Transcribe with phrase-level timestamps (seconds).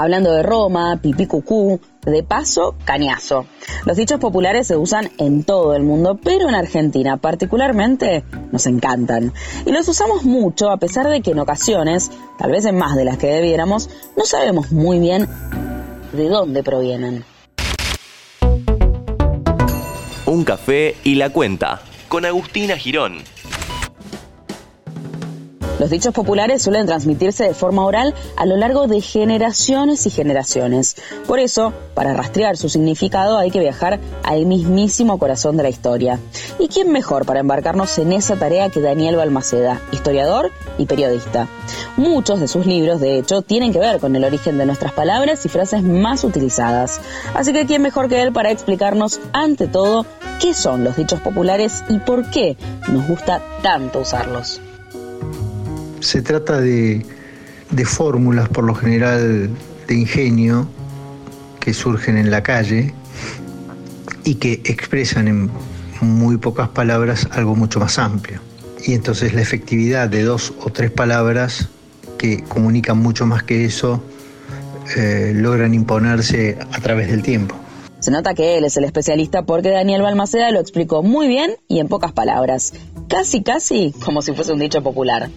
[0.00, 3.44] Hablando de Roma, pipí cucú, de paso, cañazo.
[3.84, 9.34] Los dichos populares se usan en todo el mundo, pero en Argentina particularmente nos encantan.
[9.66, 13.04] Y los usamos mucho a pesar de que en ocasiones, tal vez en más de
[13.04, 15.28] las que debiéramos, no sabemos muy bien
[16.14, 17.22] de dónde provienen.
[20.24, 23.18] Un café y la cuenta, con Agustina Girón.
[25.80, 30.96] Los dichos populares suelen transmitirse de forma oral a lo largo de generaciones y generaciones.
[31.26, 36.20] Por eso, para rastrear su significado hay que viajar al mismísimo corazón de la historia.
[36.58, 41.48] ¿Y quién mejor para embarcarnos en esa tarea que Daniel Balmaceda, historiador y periodista?
[41.96, 45.46] Muchos de sus libros, de hecho, tienen que ver con el origen de nuestras palabras
[45.46, 47.00] y frases más utilizadas.
[47.32, 50.04] Así que quién mejor que él para explicarnos, ante todo,
[50.42, 54.60] qué son los dichos populares y por qué nos gusta tanto usarlos.
[56.00, 57.04] Se trata de,
[57.84, 59.50] fórmulas, por lo general,
[59.86, 60.68] de ingenio
[61.60, 62.94] que surgen en la calle
[64.24, 65.50] y que expresan en
[66.00, 68.40] muy pocas palabras algo mucho más amplio.
[68.84, 71.68] Y entonces la efectividad de dos o tres palabras
[72.16, 74.02] que comunican mucho más que eso
[74.96, 77.54] eh, logran imponerse a través del tiempo.
[78.00, 81.80] Se nota que él es el especialista porque Daniel Balmaceda lo explicó muy bien y
[81.80, 82.72] en pocas palabras,
[83.08, 85.28] casi casi como si fuese un dicho popular.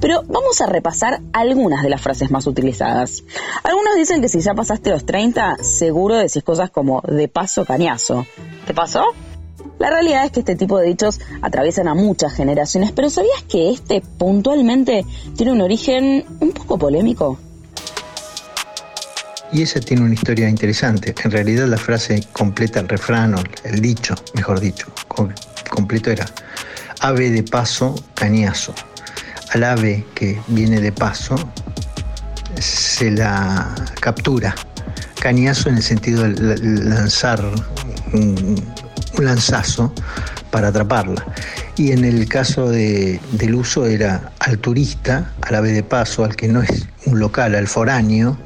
[0.00, 3.22] Pero vamos a repasar algunas de las frases más utilizadas.
[3.62, 8.26] Algunos dicen que si ya pasaste los 30, seguro decís cosas como de paso cañazo.
[8.66, 9.04] ¿Te pasó?
[9.78, 13.70] La realidad es que este tipo de dichos atraviesan a muchas generaciones, pero ¿sabías que
[13.70, 15.04] este puntualmente
[15.36, 17.38] tiene un origen un poco polémico?
[19.52, 21.14] Y esa tiene una historia interesante.
[21.24, 24.86] En realidad la frase completa el refrán o el dicho, mejor dicho,
[25.68, 26.26] completo era
[27.00, 28.74] ave de paso, cañazo
[29.52, 31.36] al ave que viene de paso
[32.58, 34.54] se la captura.
[35.20, 37.44] Cañazo en el sentido de lanzar
[38.12, 38.62] un,
[39.18, 39.92] lanzazo
[40.50, 41.26] para atraparla.
[41.76, 46.48] Y en el caso del uso era al turista, al ave de paso, al que
[46.48, 48.38] no es un local, al foráneo,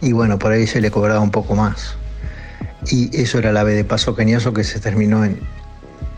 [0.00, 1.94] y bueno, por ahí se le cobraba un poco más.
[2.90, 5.40] Y eso era el ave de paso cañazo que se terminó en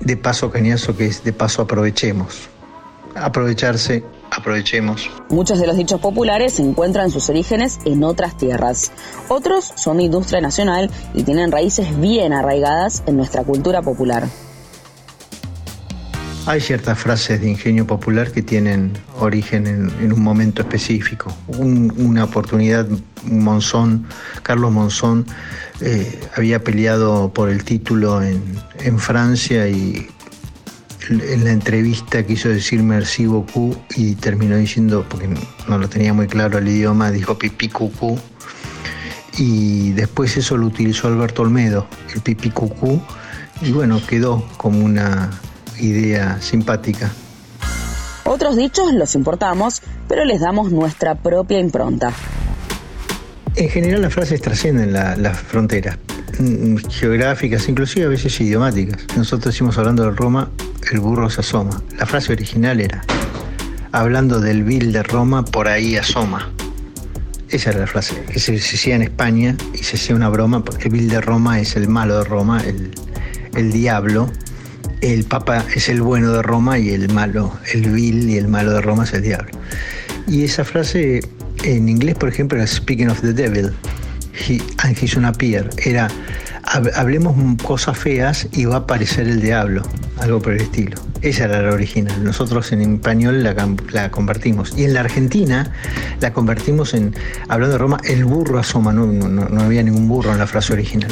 [0.01, 2.49] de paso cañazo, que es de paso aprovechemos.
[3.15, 5.11] Aprovecharse aprovechemos.
[5.29, 8.93] Muchos de los dichos populares encuentran sus orígenes en otras tierras.
[9.29, 14.29] Otros son de industria nacional y tienen raíces bien arraigadas en nuestra cultura popular.
[16.47, 21.35] Hay ciertas frases de ingenio popular que tienen origen en, un momento específico.
[21.49, 22.87] una oportunidad,
[23.25, 24.07] Monzón,
[24.45, 25.27] Carlos Monzón,
[25.81, 28.45] eh, había peleado por el título en,
[28.79, 30.09] en Francia y
[31.09, 35.29] en la entrevista quiso decir merci beaucoup y terminó diciendo, porque
[35.69, 38.19] no lo tenía muy claro el idioma, dijo pipí cucú.
[39.39, 43.03] Y después eso lo utilizó Alberto Olmedo, el pipí cucú,
[43.61, 45.31] y bueno, quedó como una
[45.79, 47.11] idea simpática.
[48.25, 52.13] Otros dichos los importamos, pero les damos nuestra propia impronta.
[53.55, 55.99] En general las frases trascienden las fronteras
[56.39, 59.07] mm, geográficas, inclusive a veces idiomáticas.
[59.17, 60.51] Nosotros decimos hablando de Roma,
[60.93, 61.83] el burro se asoma.
[61.99, 63.05] La frase original era,
[63.93, 66.51] hablando del vil de Roma, por ahí asoma.
[67.49, 70.85] Esa era la frase, que se, decía en España y se hacía una broma, porque
[70.85, 72.91] el vil de Roma es el malo de Roma, el,
[73.55, 74.31] el diablo.
[75.01, 78.73] El Papa es el bueno de Roma y el malo, el vil y el malo
[78.73, 79.51] de Roma es el diablo.
[80.27, 81.21] Y esa frase
[81.63, 83.73] en inglés, por ejemplo, era Speaking of the Devil,
[84.33, 85.69] he, and he's gonna appear.
[85.85, 86.09] Era
[86.95, 89.83] hablemos cosas feas y va a aparecer el diablo,
[90.19, 91.01] algo por el estilo.
[91.23, 92.23] Esa era la original.
[92.23, 93.55] Nosotros en español la,
[93.93, 94.77] la convertimos.
[94.77, 95.73] Y en la Argentina
[96.21, 97.15] la convertimos en,
[97.49, 98.93] hablando de Roma, el burro asoma.
[98.93, 101.11] no, no había ningún burro en la frase original.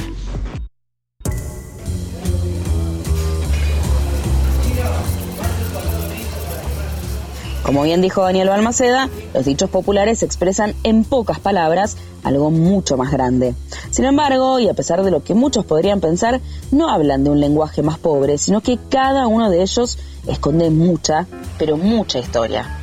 [7.65, 13.11] Como bien dijo Daniel Balmaceda, los dichos populares expresan en pocas palabras algo mucho más
[13.11, 13.55] grande.
[13.95, 16.41] Sin embargo, y a pesar de lo que muchos podrían pensar,
[16.73, 21.29] no hablan de un lenguaje más pobre, sino que cada uno de ellos esconde mucha,
[21.61, 22.77] pero mucha historia.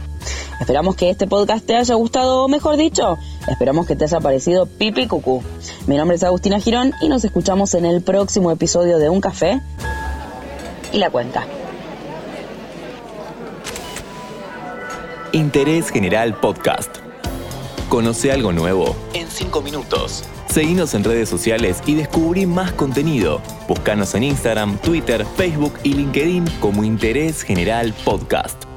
[0.61, 3.17] Esperamos que este podcast te haya gustado, o mejor dicho,
[3.49, 5.43] esperamos que te haya parecido pipi cucú.
[5.85, 9.59] Mi nombre es Agustina Girón y nos escuchamos en el próximo episodio de Un Café
[10.93, 11.45] y la cuenta.
[15.33, 16.99] Interés General Podcast.
[17.89, 20.23] Conoce algo nuevo en 5 minutos.
[20.51, 23.41] Seguinos en redes sociales y descubrí más contenido.
[23.69, 28.70] Búscanos en Instagram, Twitter, Facebook y LinkedIn como Interés General Podcast.